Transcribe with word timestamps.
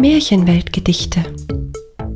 Märchenweltgedichte. 0.00 1.24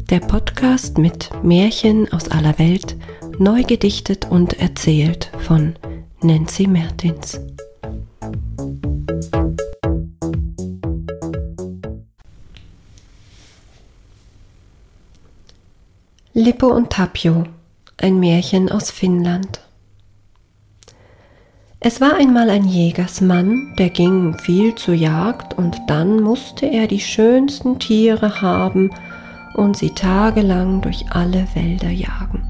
Der 0.09 0.21
Podcast 0.21 0.99
mit 0.99 1.31
Märchen 1.43 2.13
aus 2.13 2.29
aller 2.29 2.57
Welt, 2.61 2.97
neu 3.39 3.65
gedichtet 3.65 4.31
und 4.31 4.61
erzählt 4.61 5.33
von 5.41 5.75
Nancy 6.21 6.69
Mertins. 6.69 7.41
Lippo 16.35 16.69
und 16.69 16.91
Tapio, 16.91 17.47
ein 17.97 18.21
Märchen 18.21 18.71
aus 18.71 18.93
Finnland. 18.93 19.62
Es 21.85 22.01
war 22.01 22.15
einmal 22.15 22.49
ein 22.49 22.69
Jägersmann, 22.69 23.75
der 23.77 23.91
ging 23.91 24.39
viel 24.39 24.73
zur 24.77 24.95
Jagd 24.95 25.59
und 25.59 25.81
dann 25.89 26.23
musste 26.23 26.65
er 26.65 26.87
die 26.87 27.01
schönsten 27.01 27.81
Tiere 27.81 28.41
haben 28.41 28.91
und 29.55 29.77
sie 29.77 29.91
tagelang 29.91 30.81
durch 30.81 31.07
alle 31.11 31.45
Wälder 31.55 31.91
jagen. 31.91 32.45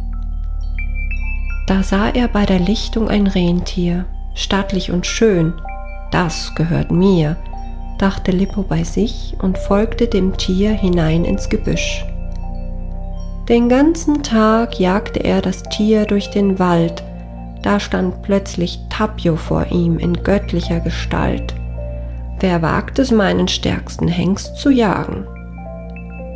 Da 1.66 1.82
sah 1.82 2.10
er 2.10 2.28
bei 2.28 2.44
der 2.44 2.58
Lichtung 2.58 3.08
ein 3.08 3.26
Rentier, 3.26 4.04
stattlich 4.34 4.92
und 4.92 5.06
schön, 5.06 5.54
das 6.10 6.54
gehört 6.54 6.90
mir, 6.90 7.38
dachte 7.96 8.32
Lippo 8.32 8.60
bei 8.62 8.84
sich 8.84 9.34
und 9.40 9.56
folgte 9.56 10.08
dem 10.08 10.36
Tier 10.36 10.72
hinein 10.72 11.24
ins 11.24 11.48
Gebüsch. 11.48 12.04
Den 13.48 13.70
ganzen 13.70 14.22
Tag 14.22 14.78
jagte 14.78 15.20
er 15.20 15.40
das 15.40 15.62
Tier 15.62 16.04
durch 16.04 16.28
den 16.28 16.58
Wald, 16.58 17.02
da 17.62 17.78
stand 17.80 18.22
plötzlich 18.22 18.78
Tapio 18.90 19.36
vor 19.36 19.66
ihm 19.70 19.98
in 19.98 20.22
göttlicher 20.22 20.80
Gestalt. 20.80 21.54
Wer 22.40 22.60
wagt 22.60 22.98
es, 22.98 23.10
meinen 23.10 23.46
stärksten 23.46 24.08
Hengst 24.08 24.56
zu 24.56 24.70
jagen? 24.70 25.26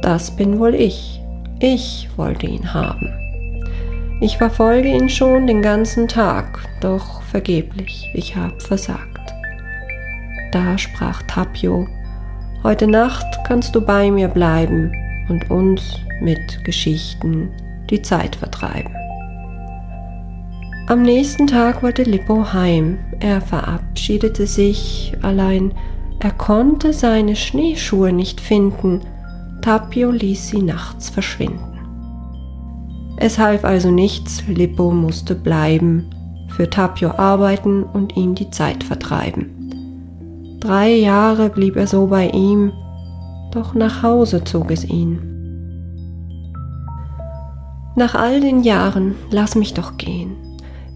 Das 0.02 0.30
bin 0.30 0.58
wohl 0.60 0.74
ich. 0.74 1.20
Ich 1.58 2.08
wollte 2.16 2.46
ihn 2.46 2.72
haben. 2.72 3.12
Ich 4.20 4.38
verfolge 4.38 4.88
ihn 4.88 5.08
schon 5.08 5.46
den 5.46 5.62
ganzen 5.62 6.08
Tag, 6.08 6.60
doch 6.80 7.22
vergeblich, 7.22 8.10
ich 8.14 8.36
hab 8.36 8.62
versagt. 8.62 9.34
Da 10.52 10.78
sprach 10.78 11.22
Tapio, 11.24 11.86
heute 12.62 12.86
Nacht 12.86 13.26
kannst 13.46 13.74
du 13.74 13.80
bei 13.80 14.10
mir 14.10 14.28
bleiben 14.28 14.92
und 15.28 15.50
uns 15.50 15.82
mit 16.20 16.64
Geschichten 16.64 17.50
die 17.90 18.00
Zeit 18.00 18.36
vertreiben. 18.36 18.94
Am 20.88 21.02
nächsten 21.02 21.48
Tag 21.48 21.82
wollte 21.82 22.04
Lippo 22.04 22.52
heim. 22.52 22.98
Er 23.18 23.40
verabschiedete 23.40 24.46
sich, 24.46 25.12
allein 25.20 25.72
er 26.20 26.30
konnte 26.30 26.92
seine 26.92 27.34
Schneeschuhe 27.34 28.12
nicht 28.12 28.40
finden. 28.40 29.00
Tapio 29.62 30.12
ließ 30.12 30.46
sie 30.46 30.62
nachts 30.62 31.10
verschwinden. 31.10 31.80
Es 33.16 33.36
half 33.36 33.64
also 33.64 33.90
nichts, 33.90 34.44
Lippo 34.46 34.92
musste 34.92 35.34
bleiben, 35.34 36.08
für 36.50 36.70
Tapio 36.70 37.10
arbeiten 37.16 37.82
und 37.82 38.16
ihm 38.16 38.36
die 38.36 38.50
Zeit 38.50 38.84
vertreiben. 38.84 40.58
Drei 40.60 40.94
Jahre 40.94 41.50
blieb 41.50 41.74
er 41.74 41.88
so 41.88 42.06
bei 42.06 42.28
ihm, 42.28 42.70
doch 43.50 43.74
nach 43.74 44.04
Hause 44.04 44.44
zog 44.44 44.70
es 44.70 44.84
ihn. 44.84 45.18
Nach 47.96 48.14
all 48.14 48.40
den 48.40 48.62
Jahren 48.62 49.16
lass 49.30 49.56
mich 49.56 49.74
doch 49.74 49.96
gehen. 49.96 50.45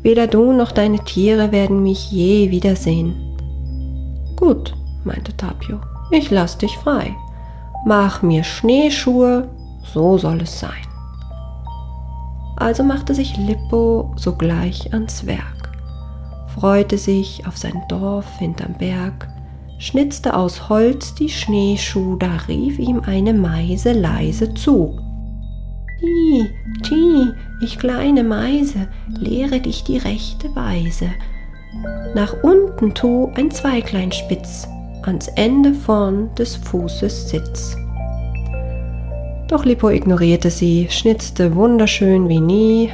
Weder 0.02 0.26
du 0.26 0.52
noch 0.52 0.72
deine 0.72 0.98
Tiere 1.04 1.52
werden 1.52 1.82
mich 1.82 2.10
je 2.10 2.50
wiedersehen. 2.50 3.14
Gut, 4.36 4.74
meinte 5.04 5.36
Tapio, 5.36 5.80
ich 6.10 6.30
lass 6.30 6.56
dich 6.56 6.76
frei. 6.78 7.14
Mach 7.84 8.22
mir 8.22 8.44
Schneeschuhe, 8.44 9.48
so 9.82 10.18
soll 10.18 10.42
es 10.42 10.58
sein. 10.58 10.86
Also 12.56 12.82
machte 12.82 13.14
sich 13.14 13.36
Lippo 13.38 14.12
sogleich 14.16 14.92
ans 14.92 15.26
Werk, 15.26 15.70
freute 16.54 16.98
sich 16.98 17.46
auf 17.46 17.56
sein 17.56 17.82
Dorf 17.88 18.26
hinterm 18.38 18.74
Berg, 18.74 19.28
schnitzte 19.78 20.36
aus 20.36 20.68
Holz 20.68 21.14
die 21.14 21.30
Schneeschuh, 21.30 22.16
da 22.16 22.28
rief 22.48 22.78
ihm 22.78 23.00
eine 23.00 23.32
Meise 23.32 23.92
leise 23.92 24.52
zu. 24.52 24.98
Ti, 26.00 26.50
ti, 26.82 27.29
ich 27.60 27.78
kleine 27.78 28.24
Meise, 28.24 28.88
lehre 29.08 29.60
dich 29.60 29.84
die 29.84 29.98
rechte 29.98 30.54
Weise. 30.56 31.10
Nach 32.14 32.34
unten 32.42 32.94
tu 32.94 33.30
ein 33.34 33.50
Zweiglein 33.50 34.10
spitz, 34.10 34.66
ans 35.02 35.28
Ende 35.36 35.74
vorn 35.74 36.34
des 36.36 36.56
Fußes 36.56 37.30
Sitz. 37.30 37.76
Doch 39.48 39.64
Lippo 39.64 39.90
ignorierte 39.90 40.50
sie, 40.50 40.86
schnitzte 40.90 41.54
wunderschön 41.54 42.28
wie 42.28 42.40
nie, 42.40 42.90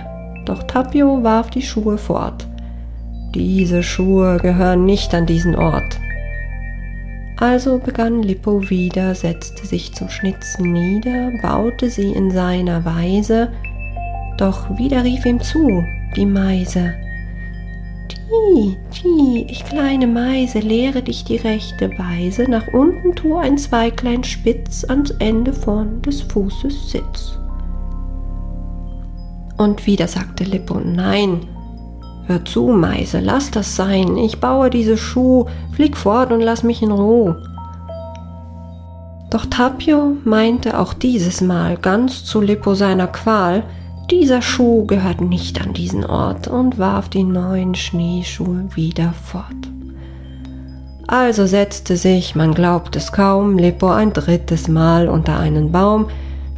doch 0.46 0.62
Tapio 0.64 1.22
warf 1.22 1.50
die 1.50 1.62
Schuhe 1.62 1.98
fort. 1.98 2.46
Diese 3.34 3.82
Schuhe 3.82 4.38
gehören 4.38 4.84
nicht 4.84 5.14
an 5.14 5.26
diesen 5.26 5.54
Ort. 5.54 5.98
Also 7.38 7.78
begann 7.78 8.22
Lippo 8.22 8.70
wieder, 8.70 9.14
setzte 9.14 9.66
sich 9.66 9.92
zum 9.92 10.08
Schnitzen 10.08 10.72
nieder, 10.72 11.32
baute 11.42 11.90
sie 11.90 12.12
in 12.12 12.30
seiner 12.30 12.86
Weise, 12.86 13.52
doch 14.36 14.78
wieder 14.78 15.04
rief 15.04 15.24
ihm 15.26 15.40
zu 15.40 15.84
die 16.16 16.26
Meise. 16.26 16.94
Ti, 18.08 18.76
ti, 18.90 19.46
ich 19.48 19.64
kleine 19.64 20.06
Meise, 20.06 20.58
lehre 20.58 21.02
dich 21.02 21.24
die 21.24 21.36
rechte 21.36 21.90
Weise, 21.98 22.50
nach 22.50 22.66
unten 22.72 23.14
tu 23.14 23.36
ein 23.36 23.58
Zweiglein 23.58 24.24
spitz, 24.24 24.84
ans 24.84 25.10
Ende 25.12 25.52
vorn 25.52 26.02
des 26.02 26.22
Fußes 26.22 26.90
sitz. 26.90 27.38
Und 29.56 29.86
wieder 29.86 30.08
sagte 30.08 30.44
Lippo, 30.44 30.80
nein, 30.80 31.40
Hör 32.28 32.44
zu, 32.44 32.66
Meise, 32.66 33.20
lass 33.20 33.52
das 33.52 33.76
sein. 33.76 34.16
Ich 34.16 34.40
baue 34.40 34.68
diese 34.68 34.96
Schuh, 34.96 35.46
flieg 35.70 35.96
fort 35.96 36.32
und 36.32 36.40
lass 36.40 36.64
mich 36.64 36.82
in 36.82 36.90
Ruhe. 36.90 37.40
Doch 39.30 39.46
Tapio 39.46 40.16
meinte 40.24 40.80
auch 40.80 40.92
dieses 40.92 41.40
Mal 41.40 41.76
ganz 41.76 42.24
zu 42.24 42.40
Lippo 42.40 42.74
seiner 42.74 43.06
Qual, 43.06 43.62
dieser 44.10 44.42
Schuh 44.42 44.86
gehört 44.86 45.20
nicht 45.20 45.60
an 45.60 45.72
diesen 45.72 46.04
Ort 46.04 46.48
und 46.48 46.78
warf 46.78 47.08
die 47.08 47.24
neuen 47.24 47.74
Schneeschuhe 47.74 48.68
wieder 48.74 49.12
fort. 49.12 49.44
Also 51.08 51.46
setzte 51.46 51.96
sich, 51.96 52.34
man 52.34 52.54
glaubt 52.54 52.96
es 52.96 53.12
kaum, 53.12 53.58
Lippo 53.58 53.88
ein 53.88 54.12
drittes 54.12 54.68
Mal 54.68 55.08
unter 55.08 55.38
einen 55.38 55.70
Baum, 55.70 56.06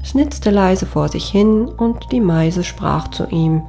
schnitzte 0.03 0.51
leise 0.51 0.87
vor 0.87 1.09
sich 1.09 1.29
hin 1.29 1.67
und 1.67 2.13
die 2.13 2.21
Meise 2.21 2.65
sprach 2.65 3.09
zu 3.09 3.27
ihm, 3.29 3.63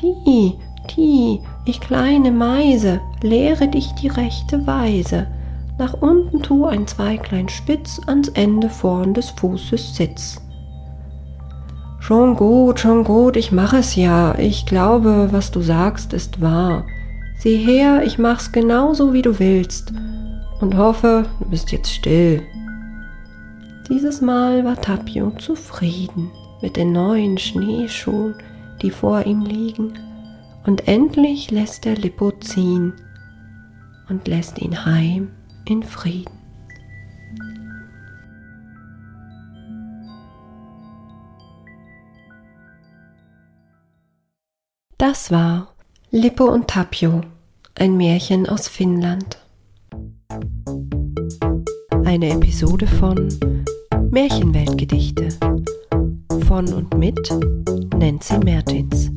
Die, 0.00 0.54
Ti, 0.88 1.40
ich 1.64 1.80
kleine 1.80 2.30
Meise, 2.30 3.00
lehre 3.22 3.68
dich 3.68 3.92
die 3.94 4.08
rechte 4.08 4.66
Weise. 4.66 5.26
Nach 5.78 5.94
unten 5.94 6.42
tu 6.42 6.64
ein 6.64 6.86
Zweiglein 6.86 7.48
spitz, 7.48 8.00
ans 8.06 8.28
Ende 8.28 8.70
vorn 8.70 9.12
des 9.12 9.30
Fußes 9.30 9.96
sitz. 9.96 10.40
Schon 12.06 12.36
gut, 12.36 12.78
schon 12.78 13.02
gut, 13.02 13.36
ich 13.36 13.50
mach 13.50 13.72
es 13.72 13.96
ja. 13.96 14.38
Ich 14.38 14.64
glaube, 14.64 15.30
was 15.32 15.50
du 15.50 15.60
sagst, 15.60 16.12
ist 16.12 16.40
wahr. 16.40 16.86
Sieh 17.36 17.56
her, 17.56 18.04
ich 18.04 18.16
mach's 18.16 18.52
genauso, 18.52 19.12
wie 19.12 19.22
du 19.22 19.40
willst. 19.40 19.92
Und 20.60 20.76
hoffe, 20.76 21.24
du 21.40 21.50
bist 21.50 21.72
jetzt 21.72 21.90
still. 21.90 22.42
Dieses 23.88 24.20
Mal 24.20 24.64
war 24.64 24.80
Tapio 24.80 25.32
zufrieden 25.32 26.30
mit 26.62 26.76
den 26.76 26.92
neuen 26.92 27.38
Schneeschuhen, 27.38 28.36
die 28.82 28.92
vor 28.92 29.26
ihm 29.26 29.40
liegen 29.40 29.94
und 30.64 30.86
endlich 30.86 31.50
lässt 31.50 31.86
er 31.86 31.96
Lippo 31.96 32.30
ziehen 32.30 32.92
und 34.08 34.28
lässt 34.28 34.60
ihn 34.60 34.86
heim 34.86 35.32
in 35.64 35.82
Frieden. 35.82 36.35
Das 45.08 45.30
war 45.30 45.68
Lippo 46.10 46.46
und 46.46 46.66
Tapio, 46.66 47.20
ein 47.76 47.96
Märchen 47.96 48.48
aus 48.48 48.66
Finnland. 48.66 49.38
Eine 52.04 52.30
Episode 52.30 52.88
von 52.88 53.28
Märchenweltgedichte 54.10 55.28
von 56.48 56.72
und 56.72 56.98
mit 56.98 57.20
Nancy 57.96 58.36
Mertins. 58.38 59.12